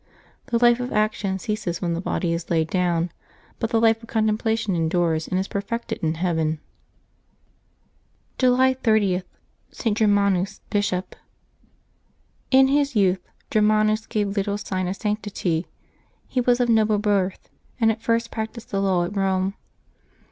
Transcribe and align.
The 0.47 0.57
life 0.57 0.79
of 0.79 0.91
action 0.91 1.37
ceases 1.37 1.79
when 1.79 1.93
the 1.93 2.01
body 2.01 2.33
is 2.33 2.49
laid 2.49 2.71
down; 2.71 3.11
but 3.59 3.69
the 3.69 3.79
life 3.79 4.01
of 4.01 4.09
contemplation 4.09 4.75
endures 4.75 5.27
and 5.27 5.37
is 5.37 5.47
per 5.47 5.61
fected 5.61 5.99
in 6.01 6.15
heaven. 6.15 6.59
July 8.39 8.73
30.— 8.73 9.21
ST. 9.69 9.95
GERMANUS, 9.99 10.61
Bishop. 10.71 11.15
IX 12.49 12.71
his 12.71 12.95
youth 12.95 13.21
Germanus 13.51 14.07
gave 14.07 14.35
little 14.35 14.57
sign 14.57 14.87
of 14.87 14.95
sanctity. 14.95 15.67
He 16.27 16.41
was 16.41 16.59
of 16.59 16.67
noble 16.69 16.97
birth, 16.97 17.49
and 17.79 17.91
at 17.91 18.01
first 18.01 18.31
practised 18.31 18.71
the 18.71 18.81
law 18.81 19.05
at 19.05 19.15
Rome. 19.15 19.53